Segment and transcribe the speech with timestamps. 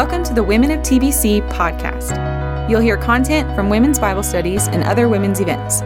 [0.00, 2.70] Welcome to the Women of TBC podcast.
[2.70, 5.80] You'll hear content from women's Bible studies and other women's events.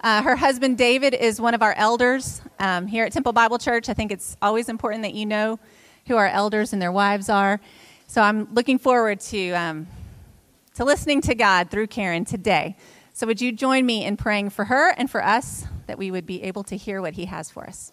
[0.00, 3.88] Uh, her husband David is one of our elders um, here at Temple Bible Church.
[3.88, 5.60] I think it's always important that you know
[6.08, 7.60] who our elders and their wives are.
[8.10, 9.86] So I'm looking forward to, um,
[10.76, 12.74] to listening to God through Karen today.
[13.12, 16.24] So would you join me in praying for her and for us that we would
[16.24, 17.92] be able to hear what He has for us?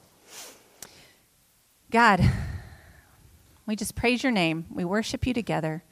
[1.92, 2.22] God,
[3.66, 4.68] we just praise your name.
[4.70, 5.84] We worship you together.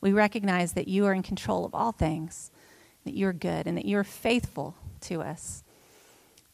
[0.00, 2.50] We recognize that you are in control of all things,
[3.04, 5.62] that you're good, and that you're faithful to us.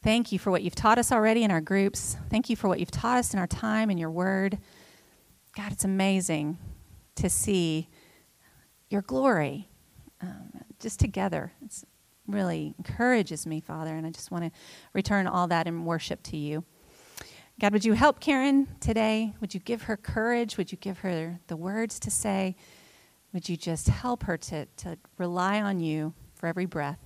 [0.03, 2.15] Thank you for what you've taught us already in our groups.
[2.29, 4.59] Thank you for what you've taught us in our time in your word.
[5.55, 6.59] God, it's amazing
[7.17, 7.89] to see
[8.89, 9.69] your glory
[10.21, 11.51] um, just together.
[11.63, 11.83] It
[12.27, 14.51] really encourages me, Father, and I just want to
[14.93, 16.63] return all that in worship to you.
[17.59, 19.33] God, would you help Karen today?
[19.41, 20.57] Would you give her courage?
[20.57, 22.55] Would you give her the words to say?
[23.33, 26.99] Would you just help her to, to rely on you for every breath?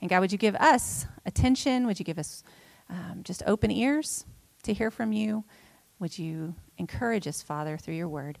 [0.00, 1.86] And God, would you give us attention?
[1.86, 2.42] Would you give us
[2.90, 4.26] um, just open ears
[4.64, 5.44] to hear from you?
[6.00, 8.40] Would you encourage us, Father, through your word?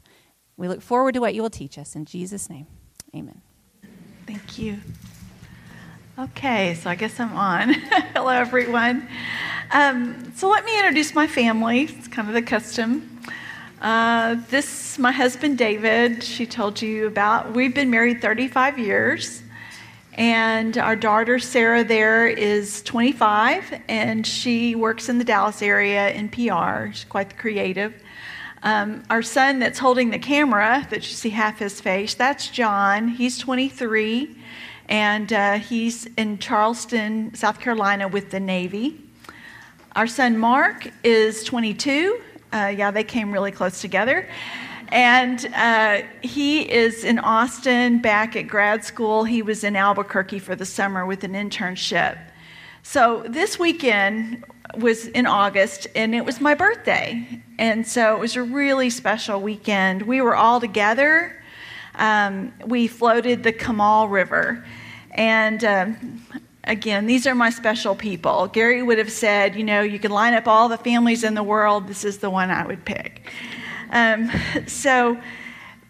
[0.56, 1.96] We look forward to what you will teach us.
[1.96, 2.66] In Jesus' name,
[3.14, 3.40] amen.
[4.26, 4.78] Thank you.
[6.18, 7.72] Okay, so I guess I'm on.
[8.14, 9.08] Hello, everyone.
[9.72, 11.84] Um, so let me introduce my family.
[11.84, 13.20] It's kind of the custom.
[13.80, 17.54] Uh, this, my husband David, she told you about.
[17.54, 19.42] We've been married 35 years,
[20.12, 26.28] and our daughter Sarah there is 25, and she works in the Dallas area in
[26.28, 26.92] PR.
[26.92, 28.01] She's quite the creative.
[28.64, 33.08] Um, our son that's holding the camera, that you see half his face, that's John.
[33.08, 34.36] He's 23,
[34.88, 39.00] and uh, he's in Charleston, South Carolina, with the Navy.
[39.96, 42.20] Our son Mark is 22.
[42.52, 44.28] Uh, yeah, they came really close together.
[44.88, 49.24] And uh, he is in Austin back at grad school.
[49.24, 52.18] He was in Albuquerque for the summer with an internship.
[52.82, 54.44] So this weekend,
[54.76, 57.42] was in August, and it was my birthday.
[57.58, 60.02] And so it was a really special weekend.
[60.02, 61.42] We were all together.
[61.94, 64.64] Um, we floated the Comal River.
[65.10, 66.22] And um,
[66.64, 68.48] again, these are my special people.
[68.48, 71.42] Gary would have said, you know, you can line up all the families in the
[71.42, 73.30] world, this is the one I would pick.
[73.90, 74.30] Um,
[74.66, 75.20] so,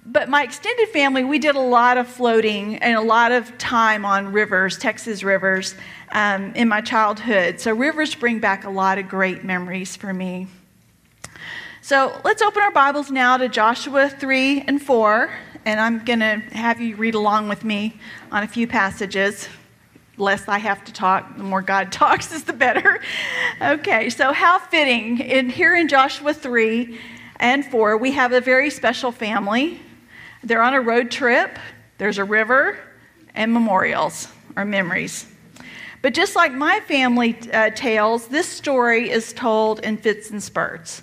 [0.04, 4.04] but my extended family, we did a lot of floating and a lot of time
[4.04, 5.76] on rivers, Texas rivers
[6.12, 7.58] um, in my childhood.
[7.58, 10.46] So rivers bring back a lot of great memories for me.
[11.80, 15.30] So let's open our Bibles now to Joshua 3 and 4.
[15.64, 17.98] And I'm going to have you read along with me
[18.30, 19.48] on a few passages.
[20.18, 23.00] Less I have to talk, the more God talks is the better.
[23.60, 25.18] Okay, so how fitting.
[25.18, 26.98] In, here in Joshua 3
[27.36, 29.80] and 4, we have a very special family.
[30.44, 31.58] They're on a road trip,
[31.98, 32.78] there's a river,
[33.34, 35.31] and memorials or memories.
[36.02, 41.02] But just like my family uh, tales, this story is told in fits and spurts.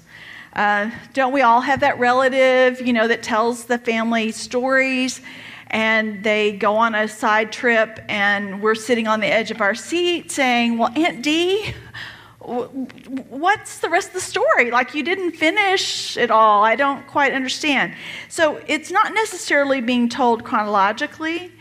[0.53, 5.21] Uh, don't we all have that relative, you know, that tells the family stories
[5.67, 9.75] and they go on a side trip and we're sitting on the edge of our
[9.75, 11.73] seat saying, Well, Aunt Dee,
[12.39, 14.71] what's the rest of the story?
[14.71, 16.63] Like, you didn't finish it all.
[16.63, 17.93] I don't quite understand.
[18.27, 21.51] So, it's not necessarily being told chronologically.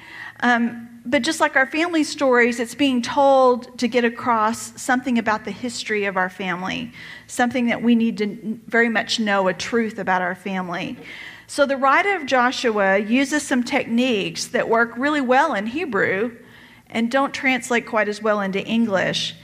[0.41, 5.47] Um, but just like our family stories, it's being told to get across something about
[5.47, 6.93] the history of our family,
[7.27, 10.99] something that we need to very much know a truth about our family.
[11.47, 16.37] So the writer of Joshua uses some techniques that work really well in Hebrew
[16.91, 19.35] and don't translate quite as well into English.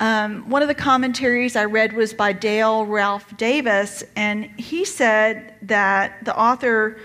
[0.00, 5.54] Um, one of the commentaries I read was by Dale Ralph Davis, and he said
[5.62, 6.98] that the author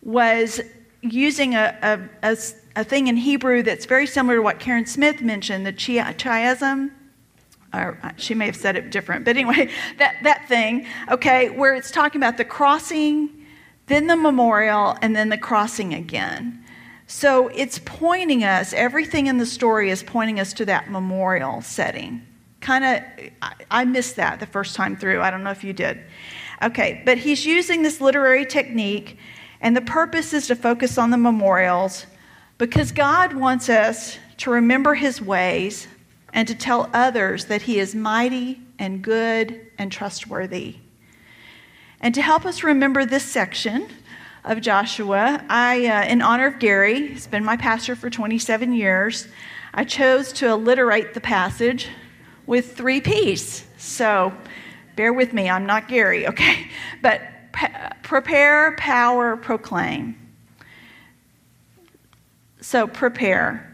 [0.00, 0.62] was
[1.02, 2.36] using a, a, a
[2.80, 6.90] a thing in Hebrew that's very similar to what Karen Smith mentioned, the chiasm.
[7.72, 11.74] Or uh, she may have said it different, but anyway, that, that thing, okay, where
[11.74, 13.46] it's talking about the crossing,
[13.86, 16.64] then the memorial, and then the crossing again.
[17.06, 22.26] So it's pointing us, everything in the story is pointing us to that memorial setting.
[22.60, 25.20] Kind of, I, I missed that the first time through.
[25.20, 26.00] I don't know if you did.
[26.62, 29.18] Okay, but he's using this literary technique,
[29.60, 32.06] and the purpose is to focus on the memorials
[32.60, 35.88] because God wants us to remember his ways
[36.34, 40.76] and to tell others that he is mighty and good and trustworthy.
[42.02, 43.88] And to help us remember this section,
[44.44, 49.28] of Joshua, I, uh, in honor of Gary, he's been my pastor for 27 years,
[49.74, 51.88] I chose to alliterate the passage
[52.46, 53.64] with three P's.
[53.76, 54.32] So
[54.96, 56.68] bear with me, I'm not Gary, okay?
[57.02, 57.22] But
[58.02, 60.16] prepare, power, proclaim.
[62.60, 63.66] So prepare.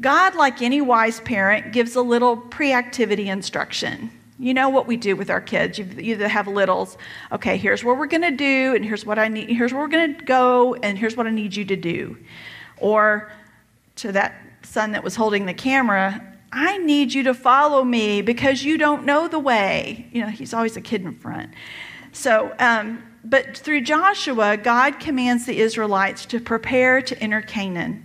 [0.00, 4.10] God, like any wise parent, gives a little pre activity instruction.
[4.38, 5.78] You know what we do with our kids.
[5.78, 6.98] You either have littles,
[7.30, 9.88] okay, here's what we're going to do, and here's what I need, here's where we're
[9.88, 12.16] going to go, and here's what I need you to do.
[12.78, 13.30] Or
[13.96, 16.20] to that son that was holding the camera,
[16.50, 20.08] I need you to follow me because you don't know the way.
[20.10, 21.52] You know, he's always a kid in front.
[22.12, 28.03] So, um, but through Joshua, God commands the Israelites to prepare to enter Canaan.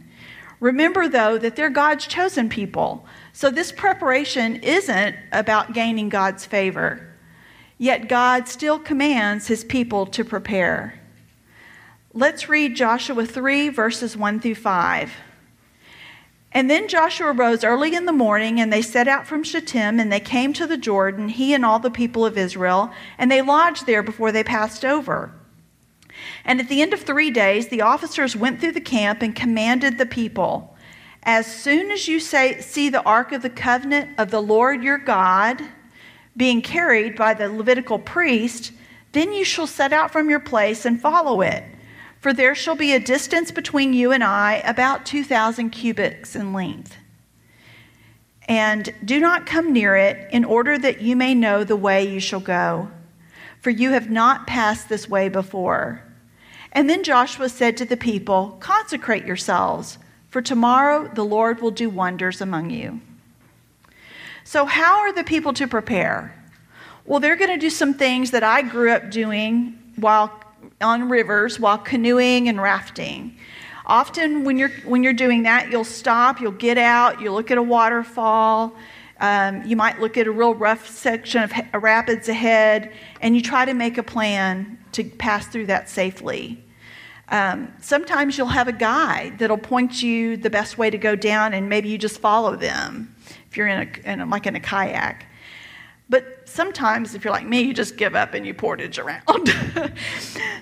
[0.60, 3.06] Remember, though, that they're God's chosen people.
[3.32, 7.08] So this preparation isn't about gaining God's favor.
[7.78, 11.00] Yet God still commands his people to prepare.
[12.14, 15.12] Let's read Joshua 3, verses 1 through 5.
[16.52, 20.12] And then Joshua rose early in the morning, and they set out from Shittim, and
[20.12, 23.86] they came to the Jordan, he and all the people of Israel, and they lodged
[23.86, 25.32] there before they passed over.
[26.46, 29.98] And at the end of three days, the officers went through the camp and commanded
[29.98, 30.76] the people
[31.24, 34.98] As soon as you say, see the ark of the covenant of the Lord your
[34.98, 35.62] God
[36.38, 38.72] being carried by the Levitical priest,
[39.12, 41.64] then you shall set out from your place and follow it.
[42.22, 46.96] For there shall be a distance between you and I, about 2,000 cubits in length.
[48.48, 52.20] And do not come near it, in order that you may know the way you
[52.20, 52.90] shall go.
[53.62, 56.04] For you have not passed this way before.
[56.72, 59.98] And then Joshua said to the people, Consecrate yourselves,
[60.30, 63.02] for tomorrow the Lord will do wonders among you.
[64.44, 66.36] So, how are the people to prepare?
[67.06, 70.44] Well, they're going to do some things that I grew up doing while
[70.82, 73.38] on rivers, while canoeing and rafting.
[73.86, 77.58] Often, when you're, when you're doing that, you'll stop, you'll get out, you'll look at
[77.58, 78.74] a waterfall,
[79.20, 83.66] um, you might look at a real rough section of rapids ahead, and you try
[83.66, 86.64] to make a plan to pass through that safely.
[87.30, 91.54] Um, sometimes you'll have a guide that'll point you the best way to go down,
[91.54, 93.14] and maybe you just follow them
[93.50, 95.26] if you're in a, in a like in a kayak.
[96.10, 99.54] But sometimes, if you're like me, you just give up and you portage around.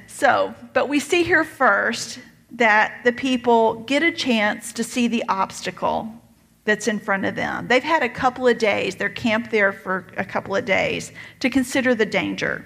[0.08, 2.20] so, but we see here first
[2.52, 6.12] that the people get a chance to see the obstacle
[6.68, 7.68] that's in front of them.
[7.68, 11.50] They've had a couple of days, they're camped there for a couple of days to
[11.50, 12.64] consider the danger.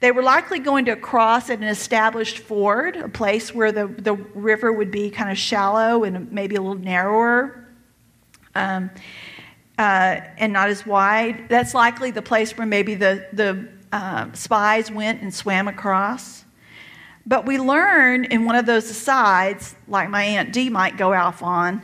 [0.00, 4.14] They were likely going to cross at an established ford, a place where the, the
[4.14, 7.68] river would be kind of shallow and maybe a little narrower
[8.54, 8.90] um,
[9.78, 11.50] uh, and not as wide.
[11.50, 16.44] That's likely the place where maybe the, the uh, spies went and swam across.
[17.26, 21.42] But we learn in one of those asides, like my Aunt Dee might go off
[21.42, 21.82] on,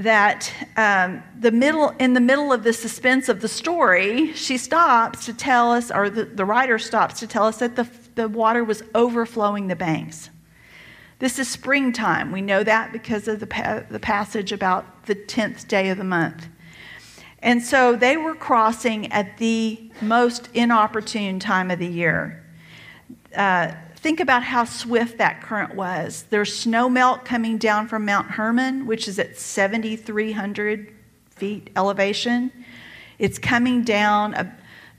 [0.00, 5.26] that um, the middle, in the middle of the suspense of the story, she stops
[5.26, 8.64] to tell us, or the, the writer stops to tell us that the, the water
[8.64, 10.30] was overflowing the banks.
[11.18, 12.32] This is springtime.
[12.32, 16.04] We know that because of the, pa- the passage about the 10th day of the
[16.04, 16.48] month.
[17.40, 22.42] And so they were crossing at the most inopportune time of the year.
[23.36, 26.24] Uh, think about how swift that current was.
[26.30, 30.94] There's snow melt coming down from Mount Hermon, which is at 7,300
[31.30, 32.50] feet elevation.
[33.18, 34.50] It's coming down uh,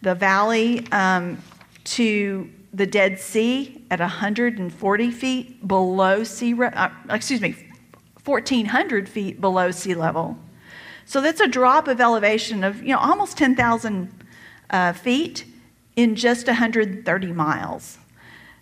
[0.04, 1.42] the valley um,
[1.84, 7.56] to the Dead Sea at 140 feet below sea, uh, excuse me,
[8.24, 10.38] 1,400 feet below sea level.
[11.06, 14.26] So that's a drop of elevation of you know almost 10,000
[14.70, 15.46] uh, feet
[15.96, 17.98] in just 130 miles.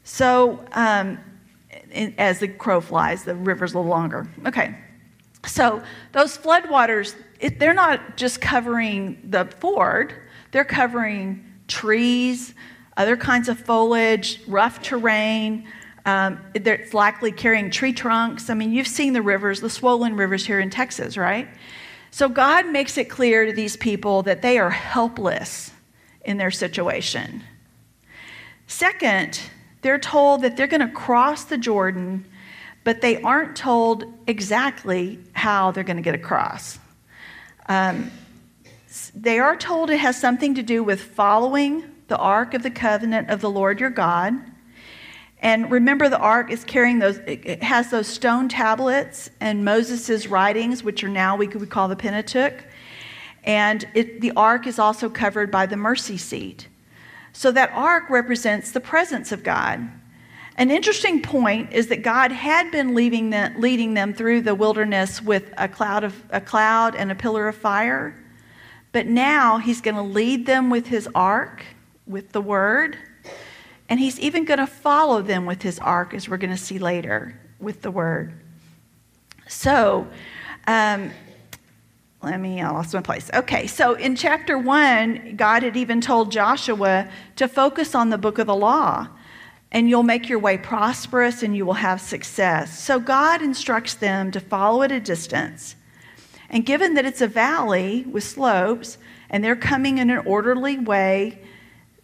[0.10, 1.20] So, um,
[2.18, 4.28] as the crow flies, the river's a little longer.
[4.48, 4.75] Okay.
[5.46, 10.16] So, those floodwaters, it, they're not just covering the ford,
[10.51, 12.56] they're covering trees,
[12.98, 15.68] other kinds of foliage, rough terrain.
[16.08, 18.50] Um, it's likely carrying tree trunks.
[18.50, 21.48] I mean, you've seen the rivers, the swollen rivers here in Texas, right?
[22.10, 25.72] So, God makes it clear to these people that they are helpless
[26.25, 27.44] in their situation.
[28.66, 29.39] Second,
[29.81, 32.25] they're told that they're going to cross the Jordan,
[32.83, 36.79] but they aren't told exactly how they're going to get across.
[37.67, 38.12] Um,
[39.15, 43.29] they are told it has something to do with following the Ark of the Covenant
[43.29, 44.33] of the Lord your God.
[45.41, 50.83] And remember, the ark is carrying those, it has those stone tablets and Moses' writings,
[50.83, 52.65] which are now we could call the Pentateuch.
[53.45, 56.67] And it, the ark is also covered by the mercy seat.
[57.33, 59.89] So that ark represents the presence of God.
[60.55, 65.69] An interesting point is that God had been leading them, through the wilderness with a
[65.69, 68.13] cloud, of, a cloud and a pillar of fire.
[68.91, 71.63] But now he's going to lead them with his ark,
[72.05, 72.98] with the word.
[73.88, 76.77] And he's even going to follow them with his ark, as we're going to see
[76.77, 78.33] later, with the word.
[79.48, 80.07] So,
[80.67, 81.12] um,
[82.21, 83.29] let me, I lost my place.
[83.33, 88.39] Okay, so in chapter one, God had even told Joshua to focus on the book
[88.39, 89.07] of the law
[89.71, 92.79] and you'll make your way prosperous and you will have success.
[92.79, 95.75] So God instructs them to follow at a distance.
[96.49, 98.97] And given that it's a valley with slopes
[99.29, 101.39] and they're coming in an orderly way,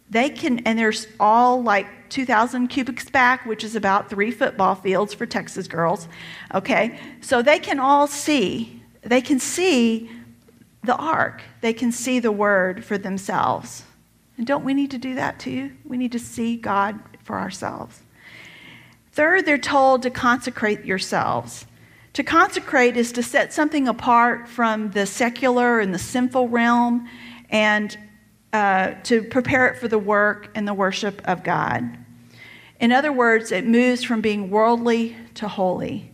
[0.08, 5.12] they can, and there's all like 2,000 cubits back, which is about three football fields
[5.12, 6.06] for Texas girls.
[6.54, 8.75] Okay, so they can all see,
[9.08, 10.10] they can see
[10.82, 13.84] the ark, they can see the word for themselves.
[14.36, 15.72] And don't we need to do that too?
[15.84, 18.02] We need to see God for ourselves.
[19.12, 21.66] Third, they're told to consecrate yourselves.
[22.12, 27.08] To consecrate is to set something apart from the secular and the sinful realm
[27.50, 27.96] and
[28.52, 31.96] uh, to prepare it for the work and the worship of God.
[32.80, 36.12] In other words, it moves from being worldly to holy.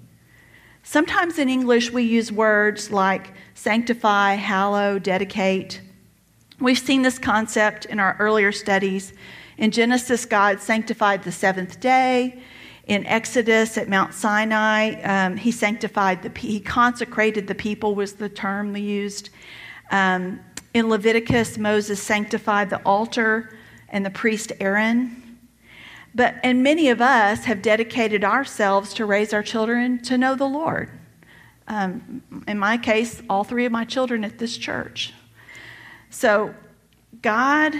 [0.82, 5.80] Sometimes in English we use words like sanctify, hallow, dedicate.
[6.60, 9.12] We've seen this concept in our earlier studies
[9.58, 12.42] in Genesis, God sanctified the seventh day.
[12.86, 18.28] In Exodus at Mount Sinai, um, he sanctified the he consecrated the people was the
[18.28, 19.30] term used.
[19.92, 20.40] Um,
[20.74, 23.56] in Leviticus, Moses sanctified the altar
[23.90, 25.21] and the priest Aaron.
[26.14, 30.46] But and many of us have dedicated ourselves to raise our children to know the
[30.46, 30.90] Lord.
[31.68, 35.14] Um, in my case, all three of my children at this church.
[36.10, 36.54] So
[37.22, 37.74] God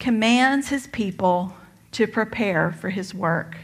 [0.00, 1.54] commands his people
[1.92, 3.56] to prepare for his work.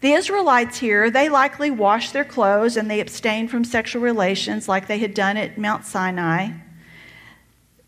[0.00, 4.86] The Israelites here, they likely washed their clothes and they abstained from sexual relations like
[4.86, 6.52] they had done at Mount Sinai.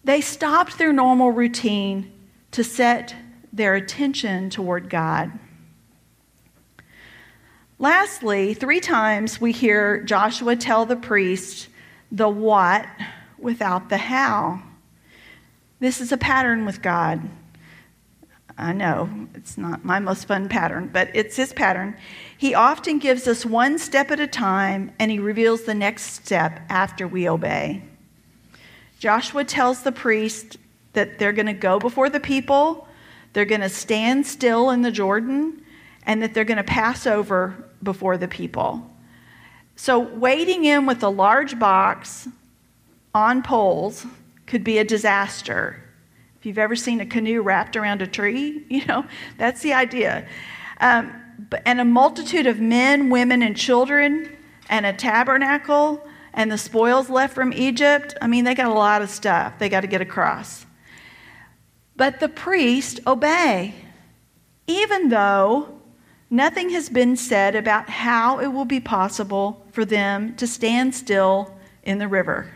[0.04, 2.12] They stopped their normal routine
[2.50, 3.14] to set
[3.52, 5.30] their attention toward God.
[7.78, 11.68] Lastly, three times we hear Joshua tell the priest
[12.10, 12.86] the what
[13.38, 14.62] without the how.
[15.80, 17.28] This is a pattern with God.
[18.56, 21.96] I know it's not my most fun pattern, but it's his pattern.
[22.38, 26.60] He often gives us one step at a time, and he reveals the next step
[26.68, 27.82] after we obey.
[28.98, 30.58] Joshua tells the priest
[30.92, 32.86] that they're going to go before the people,
[33.32, 35.62] they're going to stand still in the Jordan,
[36.04, 38.88] and that they're going to pass over before the people.
[39.76, 42.28] So, wading in with a large box
[43.14, 44.06] on poles
[44.46, 45.82] could be a disaster.
[46.38, 49.04] If you've ever seen a canoe wrapped around a tree, you know,
[49.38, 50.26] that's the idea.
[50.80, 51.12] Um,
[51.64, 54.36] and a multitude of men, women, and children,
[54.68, 58.14] and a tabernacle, and the spoils left from Egypt.
[58.20, 60.66] I mean, they got a lot of stuff they got to get across.
[61.96, 63.74] But the priests obey,
[64.66, 65.80] even though
[66.30, 71.54] nothing has been said about how it will be possible for them to stand still
[71.82, 72.50] in the river.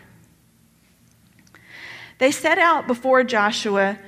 [2.19, 3.99] They set out before Joshua,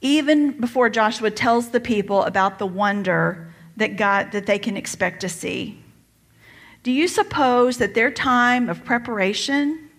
[0.00, 5.20] even before Joshua tells the people about the wonder that God that they can expect
[5.20, 5.78] to see.
[6.82, 9.90] Do you suppose that their time of preparation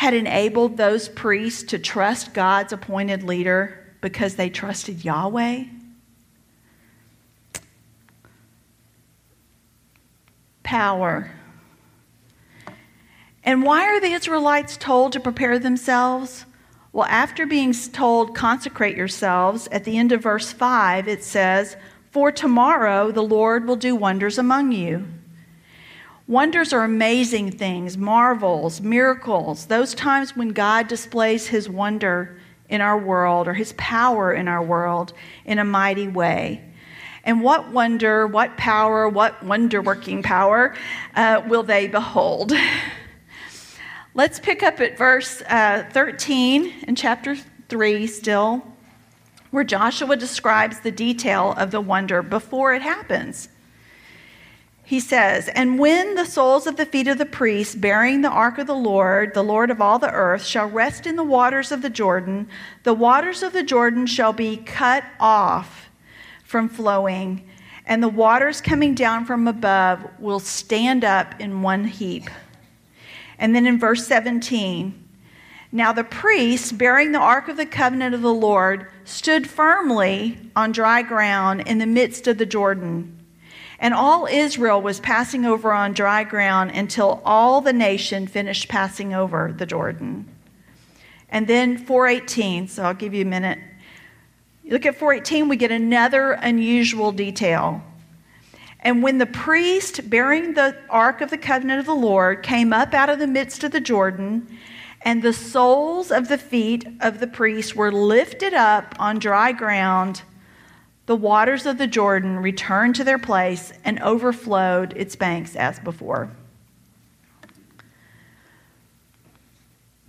[0.00, 5.64] had enabled those priests to trust God's appointed leader because they trusted Yahweh?
[10.62, 11.30] Power.
[13.44, 16.46] And why are the Israelites told to prepare themselves?
[16.94, 21.76] Well, after being told, consecrate yourselves, at the end of verse 5, it says,
[22.10, 25.06] For tomorrow the Lord will do wonders among you.
[26.30, 32.96] Wonders are amazing things, marvels, miracles, those times when God displays his wonder in our
[32.96, 35.12] world or his power in our world
[35.44, 36.62] in a mighty way.
[37.24, 40.76] And what wonder, what power, what wonder working power
[41.16, 42.52] uh, will they behold?
[44.14, 47.34] Let's pick up at verse uh, 13 in chapter
[47.68, 48.62] 3 still,
[49.50, 53.48] where Joshua describes the detail of the wonder before it happens.
[54.90, 58.58] He says, And when the soles of the feet of the priests bearing the ark
[58.58, 61.80] of the Lord, the Lord of all the earth, shall rest in the waters of
[61.80, 62.48] the Jordan,
[62.82, 65.90] the waters of the Jordan shall be cut off
[66.42, 67.48] from flowing,
[67.86, 72.28] and the waters coming down from above will stand up in one heap.
[73.38, 74.92] And then in verse 17,
[75.70, 80.72] Now the priests bearing the ark of the covenant of the Lord stood firmly on
[80.72, 83.19] dry ground in the midst of the Jordan.
[83.80, 89.14] And all Israel was passing over on dry ground until all the nation finished passing
[89.14, 90.28] over the Jordan.
[91.30, 93.58] And then 418, so I'll give you a minute.
[94.64, 97.82] Look at 418, we get another unusual detail.
[98.80, 102.92] And when the priest bearing the ark of the covenant of the Lord came up
[102.92, 104.58] out of the midst of the Jordan,
[105.02, 110.22] and the soles of the feet of the priest were lifted up on dry ground,
[111.10, 116.30] the waters of the Jordan returned to their place and overflowed its banks as before.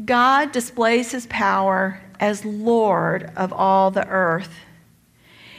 [0.06, 4.54] God displays his power as Lord of all the earth.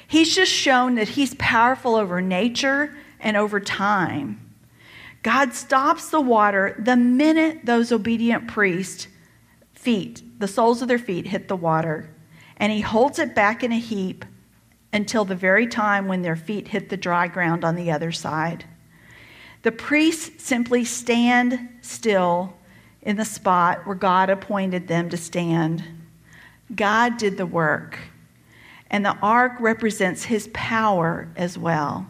[0.06, 4.40] He's just shown that he's powerful over nature and over time.
[5.24, 9.08] God stops the water the minute those obedient priests'
[9.74, 12.08] feet, the soles of their feet, hit the water,
[12.58, 14.24] and he holds it back in a heap
[14.92, 18.64] until the very time when their feet hit the dry ground on the other side.
[19.62, 22.54] The priests simply stand still
[23.02, 25.84] in the spot where God appointed them to stand.
[26.74, 27.98] God did the work,
[28.90, 32.06] and the ark represents his power as well.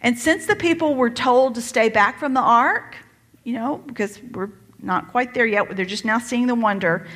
[0.00, 2.96] And since the people were told to stay back from the ark,
[3.42, 7.06] you know, because we're not quite there yet, they're just now seeing the wonder,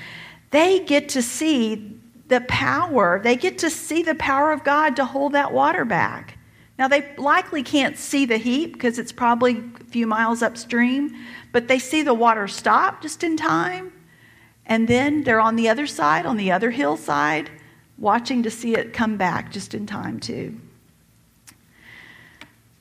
[0.50, 2.00] they get to see
[2.32, 6.38] the power, they get to see the power of God to hold that water back.
[6.78, 11.14] Now, they likely can't see the heap because it's probably a few miles upstream,
[11.52, 13.92] but they see the water stop just in time.
[14.64, 17.50] And then they're on the other side, on the other hillside,
[17.98, 20.58] watching to see it come back just in time, too.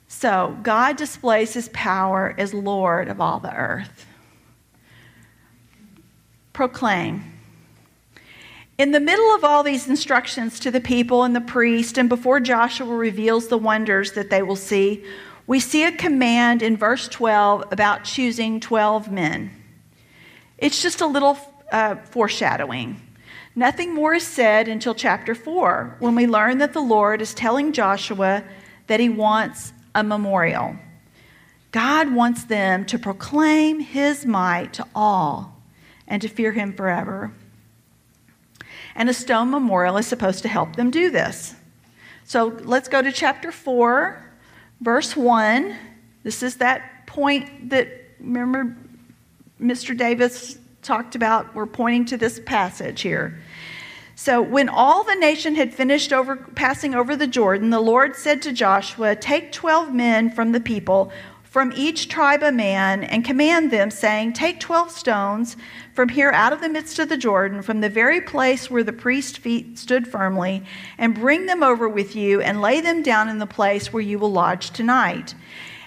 [0.07, 4.05] So, God displays his power as Lord of all the earth.
[6.53, 7.30] Proclaim.
[8.81, 12.39] In the middle of all these instructions to the people and the priest, and before
[12.39, 15.05] Joshua reveals the wonders that they will see,
[15.45, 19.51] we see a command in verse 12 about choosing 12 men.
[20.57, 21.37] It's just a little
[21.71, 22.99] uh, foreshadowing.
[23.55, 27.73] Nothing more is said until chapter 4, when we learn that the Lord is telling
[27.73, 28.43] Joshua
[28.87, 30.75] that he wants a memorial.
[31.71, 35.61] God wants them to proclaim his might to all
[36.07, 37.31] and to fear him forever.
[38.95, 41.55] And a stone memorial is supposed to help them do this.
[42.23, 44.23] So let's go to chapter 4,
[44.79, 45.75] verse 1.
[46.23, 48.75] This is that point that, remember,
[49.59, 49.97] Mr.
[49.97, 51.53] Davis talked about.
[51.55, 53.39] We're pointing to this passage here.
[54.15, 58.41] So when all the nation had finished over, passing over the Jordan, the Lord said
[58.43, 61.11] to Joshua, Take 12 men from the people
[61.51, 65.57] from each tribe a man and command them, saying, Take 12 stones
[65.93, 68.93] from here out of the midst of the Jordan, from the very place where the
[68.93, 70.63] priest's feet stood firmly,
[70.97, 74.17] and bring them over with you and lay them down in the place where you
[74.17, 75.35] will lodge tonight.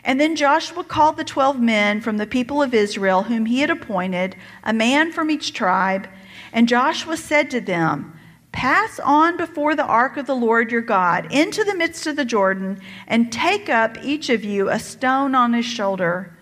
[0.05, 3.70] And then Joshua called the 12 men from the people of Israel, whom he had
[3.70, 6.07] appointed, a man from each tribe.
[6.53, 8.13] And Joshua said to them,
[8.55, 12.25] Pass on before the ark of the Lord your God into the midst of the
[12.25, 16.38] Jordan, and take up each of you a stone on his shoulder,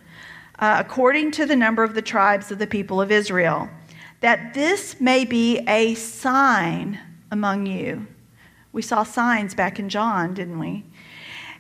[0.58, 3.70] uh, according to the number of the tribes of the people of Israel,
[4.20, 8.06] that this may be a sign among you.
[8.72, 10.84] We saw signs back in John, didn't we?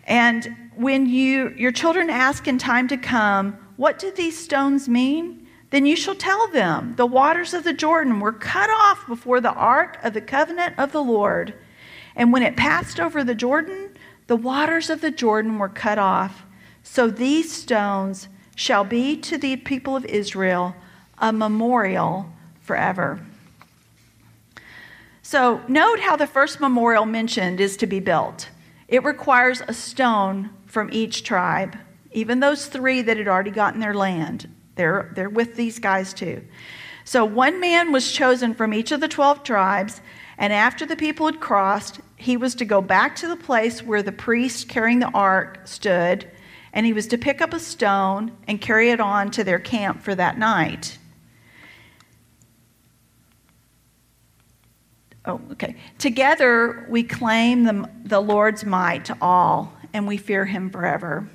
[0.04, 5.41] And when you, your children ask in time to come, What do these stones mean?
[5.72, 9.54] Then you shall tell them, The waters of the Jordan were cut off before the
[9.54, 11.54] ark of the covenant of the Lord.
[12.14, 16.44] And when it passed over the Jordan, the waters of the Jordan were cut off.
[16.82, 20.76] So these stones shall be to the people of Israel
[21.16, 22.30] a memorial
[22.60, 23.20] forever.
[25.22, 28.50] So, note how the first memorial mentioned is to be built.
[28.88, 31.78] It requires a stone from each tribe,
[32.10, 34.52] even those three that had already gotten their land.
[34.74, 36.42] They're, they're with these guys too.
[37.04, 40.00] So one man was chosen from each of the 12 tribes,
[40.38, 44.02] and after the people had crossed, he was to go back to the place where
[44.02, 46.30] the priest carrying the ark stood,
[46.72, 50.02] and he was to pick up a stone and carry it on to their camp
[50.02, 50.98] for that night.
[55.24, 55.76] Oh, okay.
[55.98, 61.28] Together we claim the, the Lord's might to all, and we fear him forever.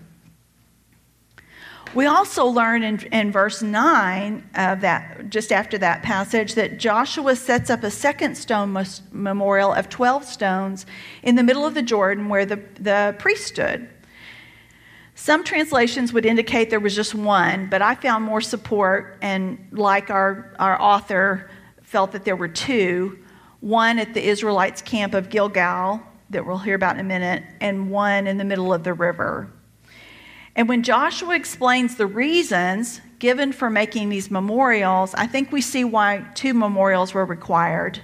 [1.94, 7.36] We also learn in, in verse 9 of that, just after that passage, that Joshua
[7.36, 10.86] sets up a second stone memorial of 12 stones
[11.24, 13.90] in the middle of the Jordan where the, the priest stood.
[15.16, 20.12] Some translations would indicate there was just one, but I found more support, and like
[20.12, 21.50] our, our author,
[21.82, 23.18] felt that there were two
[23.60, 27.90] one at the Israelites' camp of Gilgal, that we'll hear about in a minute, and
[27.90, 29.52] one in the middle of the river.
[30.58, 35.84] And when Joshua explains the reasons given for making these memorials, I think we see
[35.84, 38.02] why two memorials were required.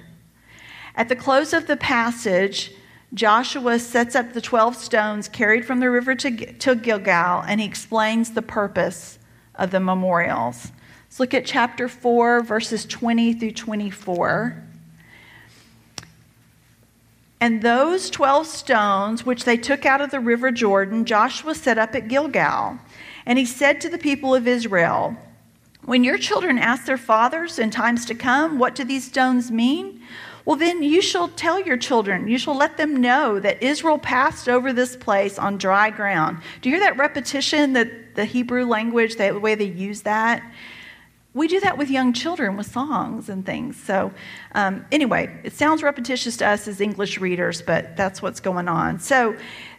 [0.96, 2.72] At the close of the passage,
[3.12, 7.66] Joshua sets up the 12 stones carried from the river to, to Gilgal, and he
[7.66, 9.18] explains the purpose
[9.56, 10.72] of the memorials.
[11.06, 14.64] Let's look at chapter 4, verses 20 through 24.
[17.44, 21.94] And those 12 stones which they took out of the river Jordan, Joshua set up
[21.94, 22.80] at Gilgal.
[23.26, 25.18] And he said to the people of Israel,
[25.84, 30.02] When your children ask their fathers in times to come, What do these stones mean?
[30.46, 34.48] Well, then you shall tell your children, you shall let them know that Israel passed
[34.48, 36.38] over this place on dry ground.
[36.62, 40.42] Do you hear that repetition, that the Hebrew language, the way they use that?
[41.34, 43.76] We do that with young children with songs and things.
[43.76, 44.12] So,
[44.54, 49.00] um, anyway, it sounds repetitious to us as English readers, but that's what's going on.
[49.00, 49.36] So,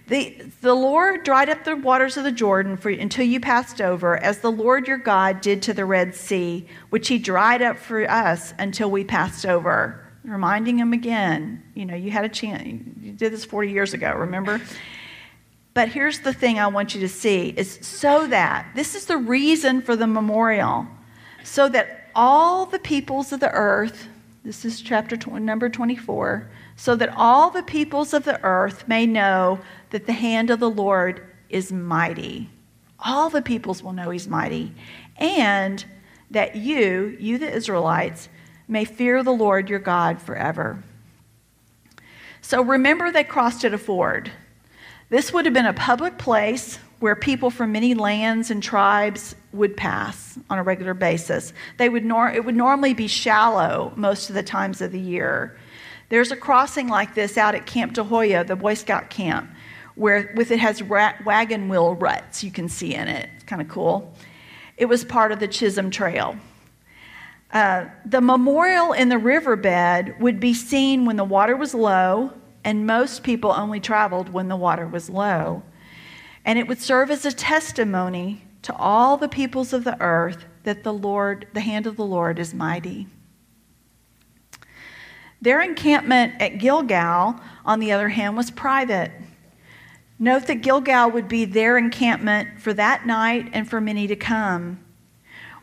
[0.07, 4.19] the, the Lord dried up the waters of the Jordan for, until you passed over,
[4.19, 8.11] as the Lord your God did to the Red Sea, which he dried up for
[8.11, 12.63] us until we passed over reminding him again, you know, you had a chance,
[13.01, 14.61] you did this 40 years ago, remember?
[15.75, 19.19] But here's the thing I want you to see is so that this is the
[19.19, 20.87] reason for the memorial,
[21.45, 24.09] so that all the peoples of the earth,
[24.45, 29.07] this is chapter 20, number 24, so that all the peoples of the earth may
[29.07, 32.49] know that the hand of the Lord is mighty.
[32.99, 34.73] All the peoples will know he's mighty.
[35.19, 35.85] And
[36.31, 38.31] that you, you the Israelites,
[38.67, 40.83] may fear the Lord your God forever.
[42.41, 44.33] So remember, they crossed at a ford.
[45.11, 49.77] This would have been a public place where people from many lands and tribes would
[49.77, 51.53] pass on a regular basis.
[51.77, 55.55] They would nor- it would normally be shallow most of the times of the year.
[56.09, 59.51] There's a crossing like this out at Camp Tahuaya, the Boy Scout camp,
[59.97, 63.29] where with it has ra- wagon wheel ruts you can see in it.
[63.35, 64.15] It's kind of cool.
[64.79, 66.37] It was part of the Chisholm Trail.
[67.53, 72.33] Uh, the memorial in the riverbed would be seen when the water was low,
[72.65, 75.63] and most people only traveled when the water was low.
[76.45, 80.83] And it would serve as a testimony to all the peoples of the earth that
[80.83, 83.07] the Lord, the hand of the Lord is mighty.
[85.41, 89.13] Their encampment at Gilgal, on the other hand, was private.
[90.19, 94.81] Note that Gilgal would be their encampment for that night and for many to come.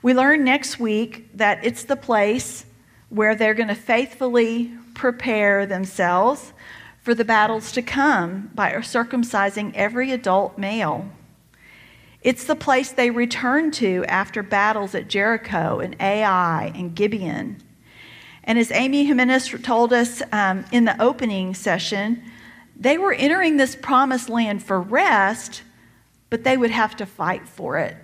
[0.03, 2.65] We learn next week that it's the place
[3.09, 6.53] where they're going to faithfully prepare themselves
[7.01, 11.09] for the battles to come by circumcising every adult male.
[12.21, 17.57] It's the place they return to after battles at Jericho and Ai and Gibeon.
[18.43, 22.23] And as Amy Jimenez told us um, in the opening session,
[22.75, 25.63] they were entering this promised land for rest,
[26.29, 27.95] but they would have to fight for it.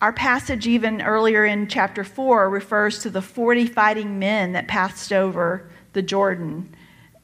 [0.00, 5.12] Our passage, even earlier in chapter 4, refers to the 40 fighting men that passed
[5.12, 6.74] over the Jordan.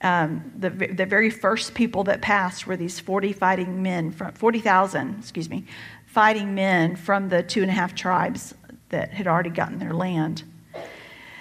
[0.01, 5.17] Um, the, the very first people that passed were these 40 fighting men, from 40,000,
[5.19, 5.65] excuse me,
[6.07, 8.55] fighting men from the two and a half tribes
[8.91, 10.45] that had already gotten their land.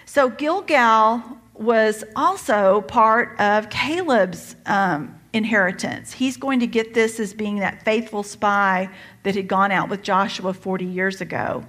[0.06, 6.14] So Gilgal was also part of Caleb's um, inheritance.
[6.14, 8.90] He's going to get this as being that faithful spy
[9.24, 11.66] that had gone out with Joshua 40 years ago.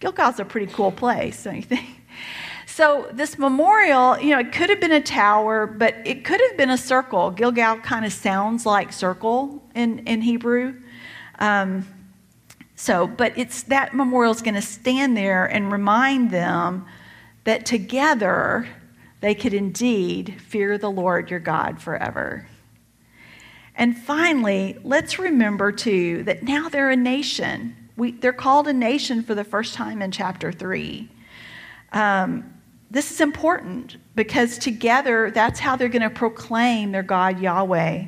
[0.00, 1.86] Gilgal's a pretty cool place, don't you think?
[2.78, 6.56] So, this memorial, you know, it could have been a tower, but it could have
[6.56, 7.32] been a circle.
[7.32, 10.76] Gilgal kind of sounds like circle in, in Hebrew.
[11.40, 11.88] Um,
[12.76, 16.86] so, but it's that memorial is going to stand there and remind them
[17.42, 18.68] that together
[19.22, 22.46] they could indeed fear the Lord your God forever.
[23.74, 27.74] And finally, let's remember too that now they're a nation.
[27.96, 31.10] We, they're called a nation for the first time in chapter 3.
[31.92, 32.54] Um,
[32.90, 38.06] this is important because together that's how they're going to proclaim their God Yahweh.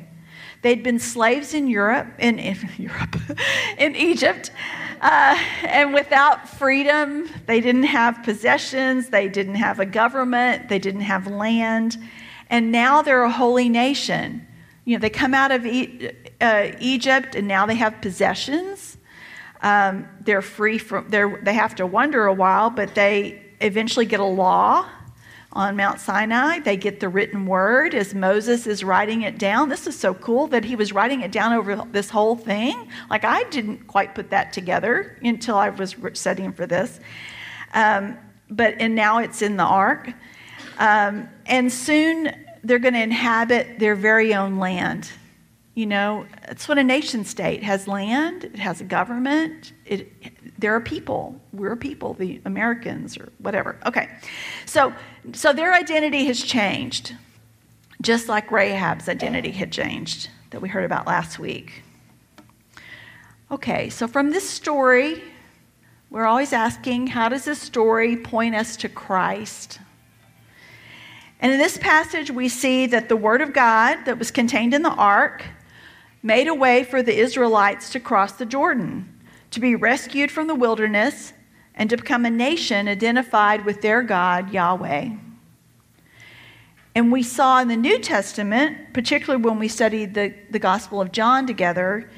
[0.63, 3.15] They'd been slaves in Europe, in, in Europe,
[3.77, 4.51] in Egypt,
[5.01, 11.01] uh, and without freedom, they didn't have possessions, they didn't have a government, they didn't
[11.01, 11.97] have land,
[12.51, 14.45] and now they're a holy nation.
[14.85, 18.97] You know, they come out of e- uh, Egypt and now they have possessions.
[19.61, 24.19] Um, they're free from, they're, they have to wonder a while, but they eventually get
[24.19, 24.87] a law
[25.53, 26.59] on Mount Sinai.
[26.59, 29.69] They get the written word as Moses is writing it down.
[29.69, 32.89] This is so cool that he was writing it down over this whole thing.
[33.09, 36.99] Like, I didn't quite put that together until I was studying for this.
[37.73, 38.17] Um,
[38.49, 40.13] but, and now it's in the ark.
[40.77, 45.09] Um, and soon they're going to inhabit their very own land.
[45.73, 50.11] You know, it's what a nation state has land, it has a government, it,
[50.61, 51.39] there are people.
[51.51, 53.77] We're people, the Americans or whatever.
[53.85, 54.09] Okay.
[54.65, 54.93] So,
[55.33, 57.15] so their identity has changed,
[58.01, 61.83] just like Rahab's identity had changed that we heard about last week.
[63.49, 65.21] Okay, so from this story,
[66.09, 69.79] we're always asking how does this story point us to Christ?
[71.41, 74.83] And in this passage, we see that the Word of God that was contained in
[74.83, 75.43] the ark
[76.23, 79.20] made a way for the Israelites to cross the Jordan,
[79.51, 81.33] to be rescued from the wilderness,
[81.75, 85.09] and to become a nation identified with their God, Yahweh.
[86.93, 91.11] And we saw in the New Testament, particularly when we studied the, the Gospel of
[91.11, 92.09] John together,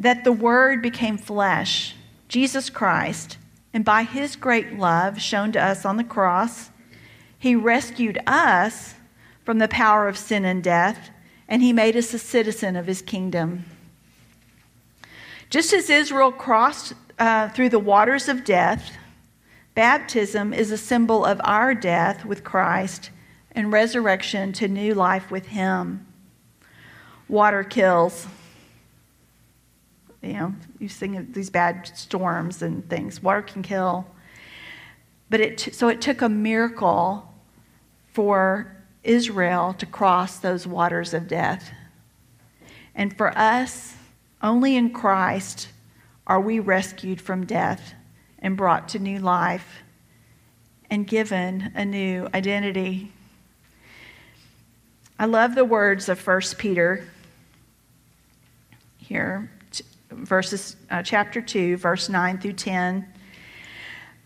[0.00, 1.94] that the Word became flesh,
[2.28, 3.38] Jesus Christ,
[3.72, 6.70] and by his great love shown to us on the cross,
[7.38, 8.94] he rescued us
[9.44, 11.10] from the power of sin and death
[11.48, 13.64] and he made us a citizen of his kingdom.
[15.50, 18.96] Just as Israel crossed uh, through the waters of death,
[19.74, 23.10] baptism is a symbol of our death with Christ
[23.52, 26.06] and resurrection to new life with him.
[27.28, 28.26] Water kills.
[30.22, 33.22] You know, you sing these bad storms and things.
[33.22, 34.06] Water can kill.
[35.30, 37.32] But it, so it took a miracle
[38.12, 41.70] for Israel to cross those waters of death.
[42.94, 43.94] And for us,
[44.42, 45.68] only in Christ
[46.26, 47.94] are we rescued from death
[48.38, 49.82] and brought to new life
[50.90, 53.12] and given a new identity.
[55.18, 57.08] I love the words of 1 Peter
[58.98, 59.50] here,
[60.10, 63.06] verses, uh, chapter 2, verse 9 through 10.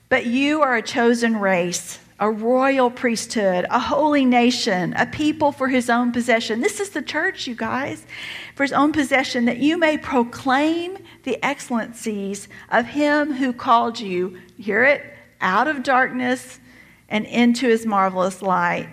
[0.09, 5.67] But you are a chosen race a royal priesthood, a holy nation, a people for
[5.67, 6.61] his own possession.
[6.61, 8.07] This is the church, you guys,
[8.55, 14.41] for his own possession, that you may proclaim the excellencies of him who called you,
[14.57, 15.03] hear it,
[15.41, 16.61] out of darkness
[17.09, 18.89] and into his marvelous light.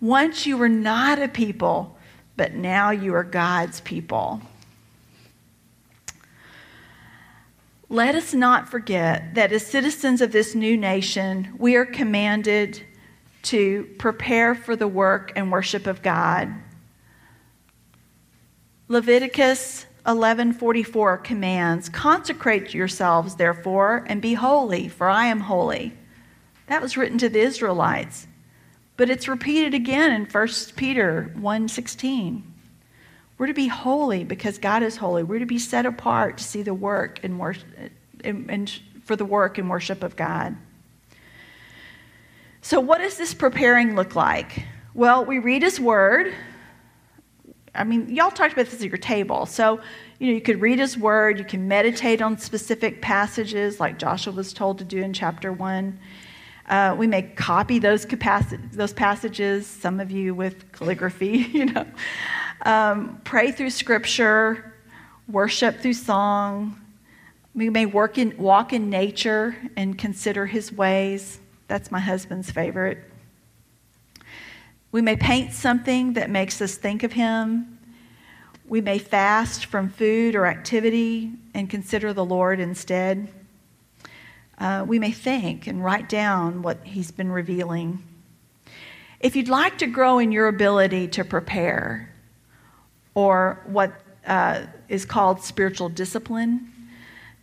[0.00, 1.98] Once you were not a people,
[2.36, 4.40] but now you are God's people.
[7.90, 12.82] Let us not forget that as citizens of this new nation, we are commanded
[13.44, 16.52] to prepare for the work and worship of God.
[18.88, 25.94] Leviticus 11:44 commands, "Consecrate yourselves therefore and be holy, for I am holy."
[26.66, 28.26] That was written to the Israelites.
[28.98, 32.47] But it's repeated again in 1 Peter 1:16.
[33.38, 35.22] We're to be holy because God is holy.
[35.22, 37.40] We're to be set apart to see the work and,
[38.24, 40.56] and for the work and worship of God.
[42.62, 44.64] So, what does this preparing look like?
[44.92, 46.34] Well, we read His Word.
[47.74, 49.46] I mean, y'all talked about this at your table.
[49.46, 49.80] So,
[50.18, 51.38] you know, you could read His Word.
[51.38, 56.00] You can meditate on specific passages, like Joshua was told to do in chapter one.
[56.68, 59.66] Uh, we may copy those, capaci- those passages.
[59.66, 61.86] Some of you with calligraphy, you know
[62.62, 64.74] um, pray through scripture,
[65.28, 66.80] worship through song.
[67.54, 71.38] We may work in, walk in nature and consider his ways.
[71.66, 73.04] That's my husband's favorite.
[74.90, 77.78] We may paint something that makes us think of him.
[78.66, 83.28] We may fast from food or activity and consider the Lord instead.
[84.58, 88.02] Uh, we may think and write down what he's been revealing.
[89.20, 92.12] If you'd like to grow in your ability to prepare,
[93.18, 96.72] or what uh, is called spiritual discipline,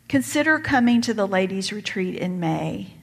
[0.07, 2.93] consider coming to the ladies' retreat in May.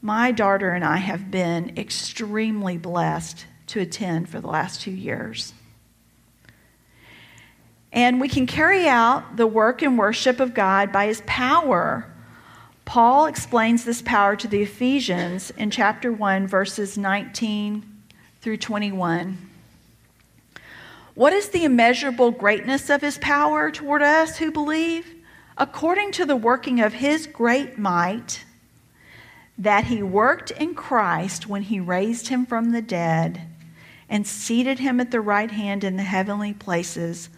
[0.00, 5.52] My daughter and I have been extremely blessed to attend for the last two years.
[7.92, 12.08] And we can carry out the work and worship of God by His power.
[12.84, 17.84] Paul explains this power to the Ephesians in chapter 1, verses 19
[18.40, 19.53] through 21.
[21.14, 25.14] What is the immeasurable greatness of his power toward us who believe?
[25.56, 28.44] According to the working of his great might,
[29.56, 33.42] that he worked in Christ when he raised him from the dead
[34.08, 37.28] and seated him at the right hand in the heavenly places,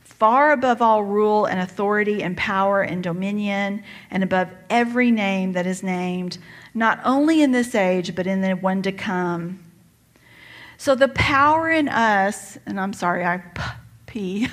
[0.00, 5.66] far above all rule and authority and power and dominion, and above every name that
[5.66, 6.38] is named,
[6.72, 9.58] not only in this age, but in the one to come
[10.84, 13.42] So the power in us, and I'm sorry, I
[14.04, 14.48] p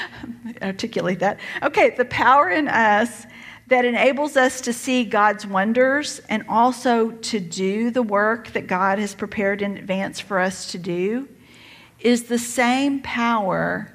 [0.60, 1.38] articulate that.
[1.62, 3.26] Okay, the power in us
[3.68, 8.98] that enables us to see God's wonders and also to do the work that God
[8.98, 11.28] has prepared in advance for us to do
[12.00, 13.94] is the same power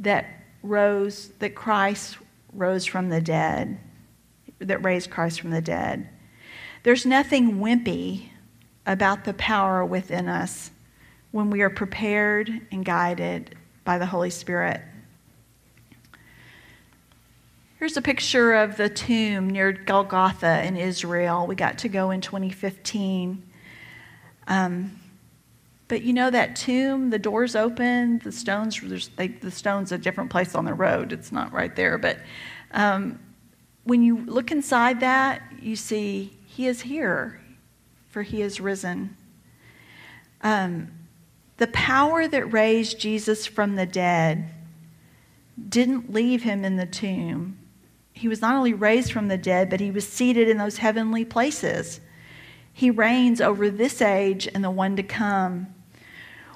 [0.00, 0.26] that
[0.64, 2.18] rose that Christ
[2.52, 3.78] rose from the dead
[4.58, 6.08] that raised Christ from the dead.
[6.82, 8.30] There's nothing wimpy
[8.84, 10.72] about the power within us
[11.32, 14.80] when we are prepared and guided by the Holy Spirit.
[17.78, 21.46] Here's a picture of the tomb near Golgotha in Israel.
[21.46, 23.42] We got to go in 2015.
[24.48, 25.00] Um,
[25.88, 30.30] but you know that tomb, the doors open, the stones, they, the stone's a different
[30.30, 31.12] place on the road.
[31.12, 31.96] It's not right there.
[31.96, 32.18] But
[32.72, 33.18] um,
[33.84, 37.40] when you look inside that, you see he is here,
[38.10, 39.16] for he is risen.
[40.42, 40.92] Um,
[41.60, 44.48] the power that raised Jesus from the dead
[45.68, 47.58] didn't leave him in the tomb.
[48.14, 51.22] He was not only raised from the dead, but he was seated in those heavenly
[51.22, 52.00] places.
[52.72, 55.66] He reigns over this age and the one to come.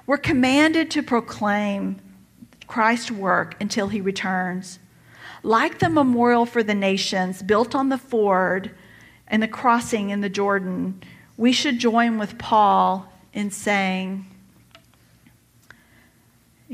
[0.06, 2.00] We're commanded to proclaim
[2.66, 4.78] Christ's work until he returns.
[5.42, 8.74] Like the memorial for the nations built on the ford
[9.28, 11.02] and the crossing in the Jordan,
[11.36, 14.24] we should join with Paul in saying,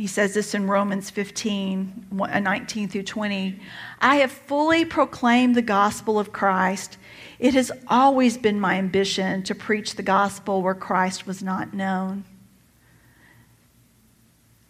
[0.01, 3.61] he says this in Romans 15, uh, 19 through 20.
[4.01, 6.97] I have fully proclaimed the gospel of Christ.
[7.39, 12.25] It has always been my ambition to preach the gospel where Christ was not known.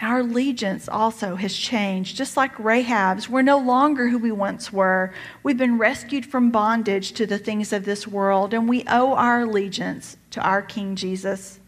[0.01, 3.29] Our allegiance also has changed, just like Rahab's.
[3.29, 5.14] We're no longer who we once were.
[5.45, 9.43] We've been rescued from bondage to the things of this world, and we owe our
[9.43, 11.61] allegiance to our King Jesus.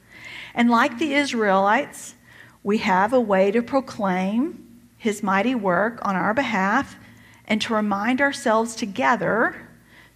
[0.52, 2.16] And like the Israelites,
[2.62, 6.96] we have a way to proclaim his mighty work on our behalf
[7.46, 9.68] and to remind ourselves together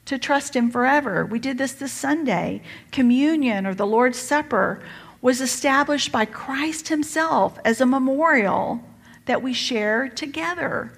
[0.05, 1.27] to trust him forever.
[1.27, 2.63] We did this this Sunday.
[2.93, 4.81] Communion or the Lord's Supper
[5.21, 8.81] was established by Christ Himself as a memorial
[9.25, 10.93] that we share together.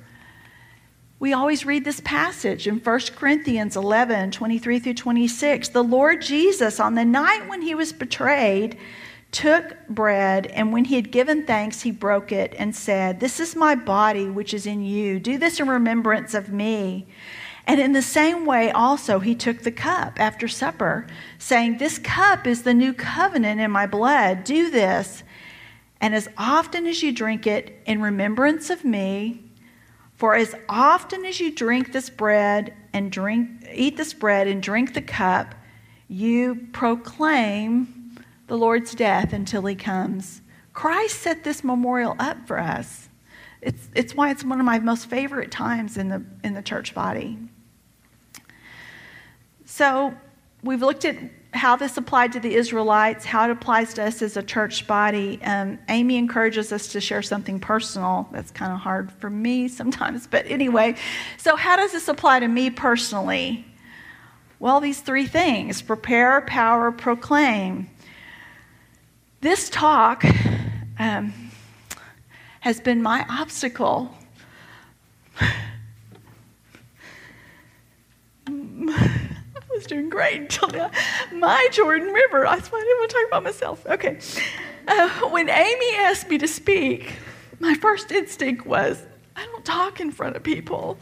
[1.19, 5.71] We always read this passage in 1 Corinthians 11 23 through 26.
[5.71, 8.77] The Lord Jesus, on the night when He was betrayed,
[9.31, 13.55] took bread, and when he had given thanks, he broke it and said, This is
[13.55, 15.21] my body, which is in you.
[15.21, 17.07] Do this in remembrance of me.
[17.67, 21.07] And in the same way, also, he took the cup after supper,
[21.39, 24.45] saying, This cup is the new covenant in my blood.
[24.45, 25.23] Do this.
[26.01, 29.43] And as often as you drink it in remembrance of me,
[30.15, 34.95] for as often as you drink this bread and drink, eat this bread and drink
[34.95, 35.55] the cup,
[36.09, 37.98] you proclaim
[38.49, 40.43] the Lord's death until he comes.
[40.73, 43.09] Christ set this memorial up for us.
[43.61, 46.95] It's, it's why it's one of my most favorite times in the, in the church
[46.95, 47.39] body.
[49.65, 50.15] So
[50.63, 51.17] we've looked at
[51.53, 55.41] how this applied to the Israelites, how it applies to us as a church body.
[55.43, 58.29] Um, Amy encourages us to share something personal.
[58.33, 60.95] That's kind of hard for me sometimes, but anyway.
[61.37, 63.65] So, how does this apply to me personally?
[64.61, 67.89] Well, these three things prepare, power, proclaim.
[69.41, 70.25] This talk
[70.99, 71.33] um,
[72.59, 74.13] has been my obstacle.
[75.41, 75.53] I
[79.71, 80.91] was doing great until
[81.33, 82.49] my Jordan River.
[82.49, 83.87] I didn't want to talk about myself.
[83.87, 84.19] Okay.
[84.89, 87.13] Uh, when Amy asked me to speak,
[87.61, 89.01] my first instinct was,
[89.37, 90.99] I don't talk in front of people.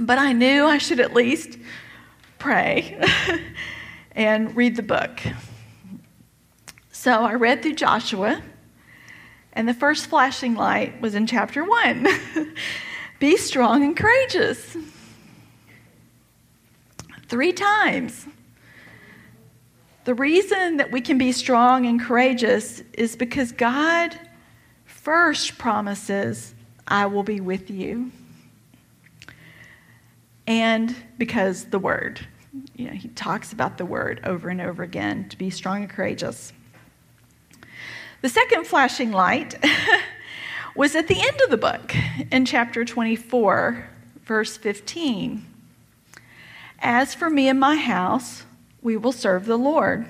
[0.00, 1.58] But I knew I should at least
[2.38, 2.98] pray
[4.12, 5.20] and read the book.
[7.02, 8.40] So I read through Joshua,
[9.54, 12.06] and the first flashing light was in chapter one
[13.18, 14.76] Be strong and courageous
[17.26, 18.24] three times.
[20.04, 24.16] The reason that we can be strong and courageous is because God
[24.84, 26.54] first promises,
[26.86, 28.12] I will be with you.
[30.46, 32.24] And because the word,
[32.76, 35.90] you know, he talks about the word over and over again to be strong and
[35.90, 36.52] courageous.
[38.22, 39.56] The second flashing light
[40.76, 41.92] was at the end of the book
[42.30, 43.84] in chapter 24,
[44.24, 45.44] verse 15.
[46.78, 48.44] As for me and my house,
[48.80, 50.06] we will serve the Lord.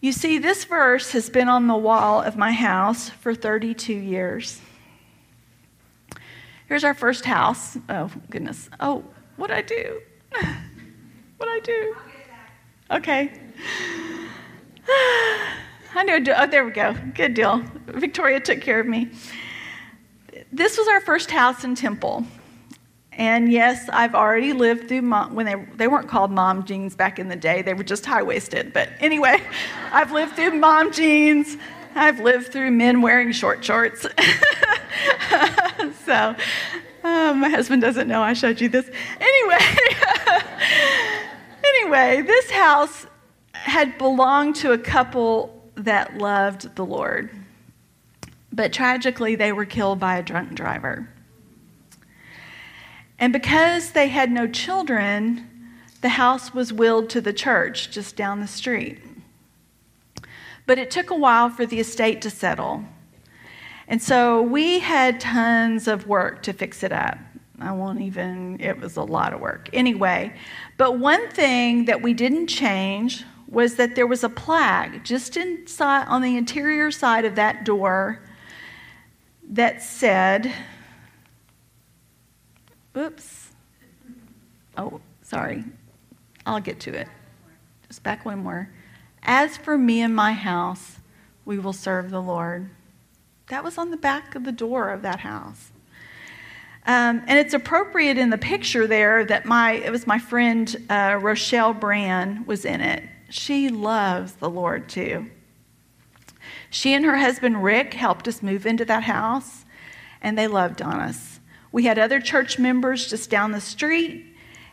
[0.00, 4.58] You see, this verse has been on the wall of my house for 32 years.
[6.66, 7.76] Here's our first house.
[7.90, 8.70] Oh, goodness.
[8.80, 9.04] Oh,
[9.36, 10.00] what I do?
[11.36, 11.96] what I do?
[12.90, 13.38] Okay.
[15.94, 16.18] I know.
[16.36, 16.94] Oh, there we go.
[17.14, 17.62] Good deal.
[17.86, 19.10] Victoria took care of me.
[20.52, 22.26] This was our first house in Temple.
[23.12, 27.18] And yes, I've already lived through mom, when they, they weren't called mom jeans back
[27.18, 28.72] in the day, they were just high waisted.
[28.72, 29.42] But anyway,
[29.92, 31.56] I've lived through mom jeans.
[31.94, 34.02] I've lived through men wearing short shorts.
[36.06, 36.34] so
[37.04, 38.88] uh, my husband doesn't know I showed you this.
[39.20, 39.58] Anyway,
[41.64, 43.06] anyway, this house
[43.62, 47.30] had belonged to a couple that loved the Lord.
[48.52, 51.08] But tragically, they were killed by a drunk driver.
[53.18, 55.48] And because they had no children,
[56.00, 58.98] the house was willed to the church just down the street.
[60.66, 62.84] But it took a while for the estate to settle.
[63.86, 67.18] And so we had tons of work to fix it up.
[67.60, 69.68] I won't even, it was a lot of work.
[69.74, 70.32] Anyway,
[70.78, 76.06] but one thing that we didn't change was that there was a plaque just inside
[76.06, 78.22] on the interior side of that door
[79.50, 80.52] that said,
[82.96, 83.48] oops,
[84.78, 85.64] oh, sorry,
[86.46, 87.08] I'll get to it.
[87.88, 88.70] Just back one more.
[89.24, 90.98] As for me and my house,
[91.44, 92.70] we will serve the Lord.
[93.48, 95.72] That was on the back of the door of that house.
[96.86, 101.18] Um, and it's appropriate in the picture there that my it was my friend uh,
[101.20, 103.02] Rochelle Brand was in it.
[103.30, 105.30] She loves the Lord too.
[106.68, 109.64] She and her husband Rick helped us move into that house,
[110.20, 111.40] and they loved on us.
[111.72, 114.26] We had other church members just down the street,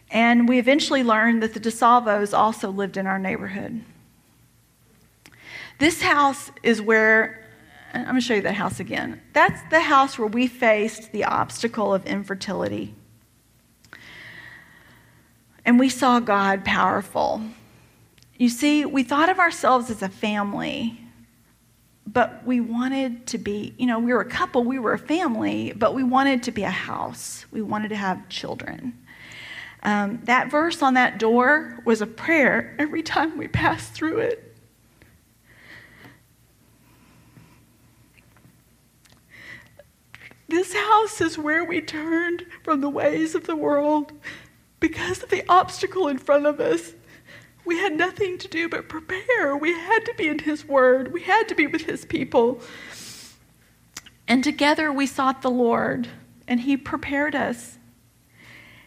[0.10, 3.84] and we eventually learned that the DeSalvos also lived in our neighborhood.
[5.80, 7.48] This house is where,
[7.94, 9.22] I'm going to show you that house again.
[9.34, 12.96] That's the house where we faced the obstacle of infertility.
[15.64, 17.42] And we saw God powerful.
[18.38, 21.00] You see, we thought of ourselves as a family,
[22.06, 25.74] but we wanted to be, you know, we were a couple, we were a family,
[25.76, 27.46] but we wanted to be a house.
[27.52, 28.98] We wanted to have children.
[29.82, 34.44] Um, that verse on that door was a prayer every time we passed through it.
[40.48, 44.14] This house is where we turned from the ways of the world
[44.80, 46.94] because of the obstacle in front of us.
[47.68, 49.58] We had nothing to do but prepare.
[49.58, 52.62] We had to be in His Word, we had to be with His people.
[54.26, 56.08] And together we sought the Lord,
[56.48, 57.78] and He prepared us.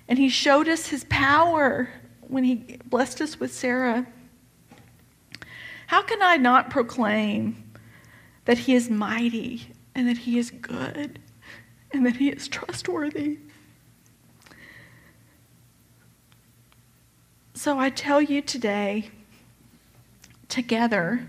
[0.09, 1.91] And He showed us His power
[2.23, 4.07] when He blessed us with Sarah.
[5.89, 7.73] How can I not proclaim
[8.47, 11.19] that He is mighty and that He is good
[11.93, 13.41] and that He is trustworthy?
[17.61, 19.11] So I tell you today,
[20.49, 21.29] together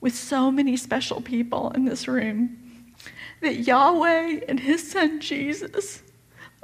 [0.00, 2.94] with so many special people in this room,
[3.42, 6.02] that Yahweh and His Son Jesus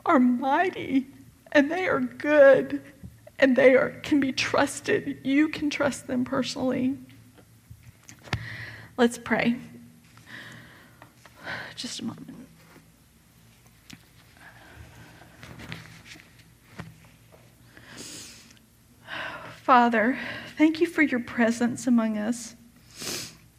[0.07, 1.09] are mighty
[1.53, 2.80] and they are good
[3.38, 5.18] and they are, can be trusted.
[5.24, 6.96] You can trust them personally.
[8.96, 9.57] Let's pray.
[11.76, 12.47] Just a moment.
[19.69, 20.16] Father,
[20.57, 22.57] thank you for your presence among us.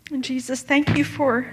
[0.10, 1.45] And Jesus, thank you for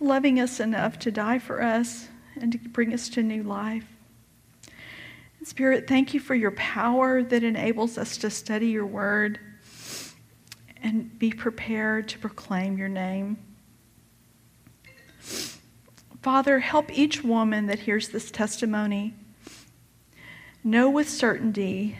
[0.00, 2.08] loving us enough to die for us
[2.40, 3.84] and to bring us to new life.
[5.38, 9.38] And Spirit, thank you for your power that enables us to study your word
[10.82, 13.36] and be prepared to proclaim your name.
[16.22, 19.12] Father, help each woman that hears this testimony
[20.64, 21.98] know with certainty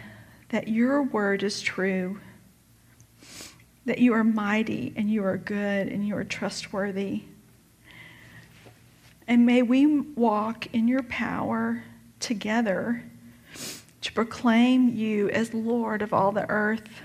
[0.53, 2.21] that your word is true,
[3.87, 7.23] that you are mighty and you are good and you are trustworthy.
[9.27, 11.85] And may we walk in your power
[12.21, 13.03] together
[14.03, 17.01] to proclaim you as Lord of all the earth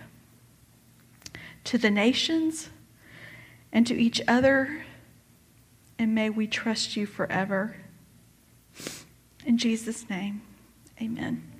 [1.63, 2.69] to the nations
[3.71, 4.83] and to each other.
[5.97, 7.77] And may we trust you forever.
[9.45, 10.41] In Jesus' name,
[11.01, 11.56] amen.